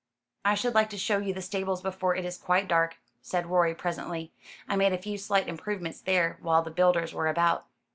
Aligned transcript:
"I 0.43 0.55
should 0.55 0.73
like 0.73 0.89
to 0.89 0.97
show 0.97 1.19
you 1.19 1.31
the 1.31 1.43
stables 1.43 1.83
before 1.83 2.15
it 2.15 2.25
is 2.25 2.35
quite 2.35 2.67
dark," 2.67 2.95
said 3.21 3.45
Rorie 3.45 3.75
presently. 3.75 4.31
"I 4.67 4.75
made 4.75 4.93
a 4.93 4.97
few 4.97 5.15
slight 5.19 5.47
improvements 5.47 6.01
there 6.01 6.37
while 6.41 6.63
the 6.63 6.71
builders 6.71 7.13
were 7.13 7.27
about." 7.27 7.67